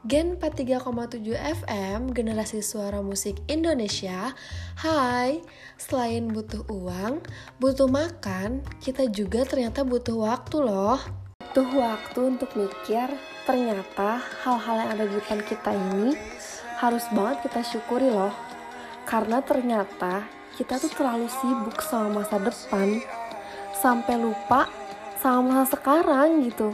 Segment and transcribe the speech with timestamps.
[0.00, 4.32] Gen 43,7 FM, generasi suara musik Indonesia.
[4.80, 5.44] Hai,
[5.76, 7.20] selain butuh uang,
[7.60, 10.96] butuh makan, kita juga ternyata butuh waktu loh.
[11.44, 13.12] Butuh waktu untuk mikir,
[13.44, 16.16] ternyata hal-hal yang ada di depan kita ini
[16.80, 18.32] harus banget kita syukuri loh.
[19.04, 20.24] Karena ternyata
[20.56, 23.04] kita tuh terlalu sibuk sama masa depan,
[23.76, 24.64] sampai lupa
[25.20, 26.72] sama masa sekarang gitu.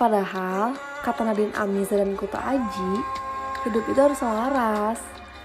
[0.00, 2.92] Padahal kata Nadine Amiza dan Kuto Aji,
[3.68, 5.00] hidup itu harus selaras.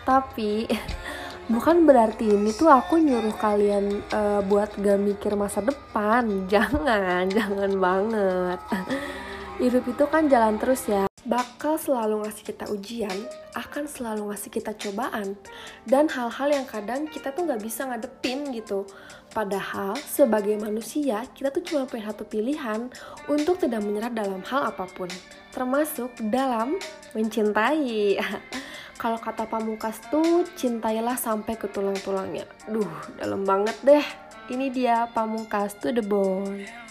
[0.08, 0.64] Tapi
[1.54, 6.24] bukan berarti ini tuh aku nyuruh kalian uh, buat gak mikir masa depan.
[6.54, 8.60] Jangan, jangan banget.
[9.60, 13.14] hidup itu kan jalan terus ya bakal selalu ngasih kita ujian,
[13.54, 15.38] akan selalu ngasih kita cobaan,
[15.86, 18.90] dan hal-hal yang kadang kita tuh nggak bisa ngadepin gitu.
[19.30, 22.90] Padahal sebagai manusia kita tuh cuma punya satu pilihan
[23.30, 25.08] untuk tidak menyerah dalam hal apa pun,
[25.54, 26.82] termasuk dalam
[27.14, 28.18] mencintai.
[29.00, 32.44] Kalau kata Pamungkas tuh cintailah sampai ke tulang-tulangnya.
[32.68, 34.06] Duh, dalam banget deh.
[34.50, 36.89] Ini dia Pamungkas to the bone.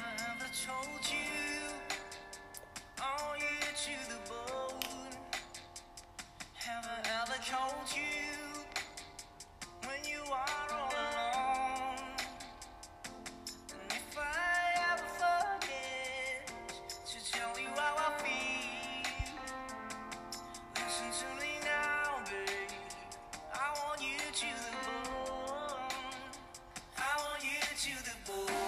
[7.51, 8.61] hold you
[9.87, 12.05] when you are all alone.
[13.73, 16.53] And if I ever forget
[17.07, 19.35] to tell you how I feel,
[20.77, 22.71] listen to me now, babe.
[23.55, 25.81] I want you to the bone.
[26.99, 28.68] I want you to the bone.